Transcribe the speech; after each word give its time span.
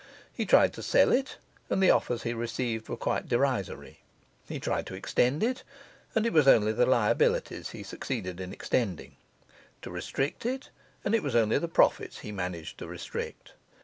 He 0.33 0.47
tried 0.47 0.73
to 0.73 0.81
sell 0.81 1.11
it, 1.11 1.37
and 1.69 1.79
the 1.79 1.91
offers 1.91 2.23
he 2.23 2.33
received 2.33 2.89
were 2.89 2.97
quite 2.97 3.27
derisory. 3.29 3.99
He 4.47 4.59
tried 4.59 4.87
to 4.87 4.95
extend 4.95 5.43
it, 5.43 5.61
and 6.15 6.25
it 6.25 6.33
was 6.33 6.47
only 6.47 6.71
the 6.71 6.87
liabilities 6.87 7.69
he 7.69 7.83
succeeded 7.83 8.39
in 8.41 8.51
extending; 8.51 9.17
to 9.83 9.91
restrict 9.91 10.43
it, 10.43 10.71
and 11.05 11.13
it 11.13 11.21
was 11.21 11.35
only 11.35 11.59
the 11.59 11.67
profits 11.67 12.17
he 12.21 12.31
managed 12.31 12.79
to 12.79 12.87
restrict. 12.87 13.53